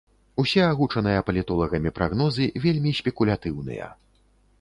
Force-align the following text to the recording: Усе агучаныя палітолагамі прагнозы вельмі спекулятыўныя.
Усе 0.43 0.61
агучаныя 0.67 1.19
палітолагамі 1.27 1.91
прагнозы 1.97 2.47
вельмі 2.65 2.95
спекулятыўныя. 3.01 3.91